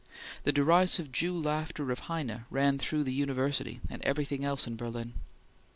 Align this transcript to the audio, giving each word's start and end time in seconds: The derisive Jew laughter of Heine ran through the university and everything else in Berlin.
The 0.45 0.51
derisive 0.51 1.11
Jew 1.11 1.37
laughter 1.39 1.91
of 1.91 1.99
Heine 2.09 2.45
ran 2.49 2.79
through 2.79 3.03
the 3.03 3.13
university 3.13 3.81
and 3.87 4.01
everything 4.01 4.43
else 4.43 4.65
in 4.65 4.75
Berlin. 4.75 5.13